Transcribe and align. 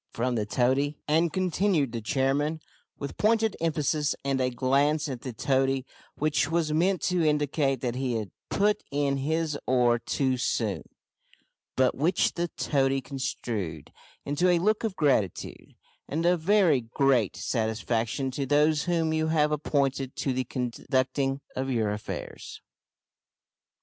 from 0.13 0.33
the 0.33 0.47
toady. 0.47 0.97
"And," 1.07 1.31
continued 1.31 1.91
the 1.91 2.01
chairman, 2.01 2.59
with 2.97 3.17
pointed 3.17 3.55
emphasis, 3.61 4.15
and 4.25 4.41
a 4.41 4.49
glance 4.49 5.07
at 5.07 5.21
the 5.21 5.31
toady, 5.31 5.85
which 6.15 6.49
was 6.49 6.73
meant 6.73 7.03
to 7.03 7.23
indicate 7.23 7.81
that 7.81 7.93
he 7.93 8.13
had 8.13 8.31
put 8.49 8.81
in 8.89 9.17
his 9.17 9.59
oar 9.67 9.99
too 9.99 10.37
soon, 10.37 10.81
but 11.75 11.93
which 11.93 12.33
the 12.33 12.47
toady 12.57 12.99
construed 12.99 13.93
into 14.25 14.49
a 14.49 14.57
look 14.57 14.83
of 14.83 14.95
gratitude 14.95 15.75
"and 16.07 16.25
of 16.25 16.41
very 16.41 16.81
great 16.81 17.35
satisfaction 17.37 18.31
to 18.31 18.47
those 18.47 18.85
whom 18.85 19.13
you 19.13 19.27
have 19.27 19.51
appointed 19.51 20.15
to 20.15 20.33
the 20.33 20.45
conducting 20.45 21.41
of 21.55 21.69
your 21.69 21.91
affairs." 21.91 22.59